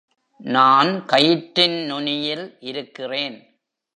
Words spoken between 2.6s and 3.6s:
இருக்கிறேன்.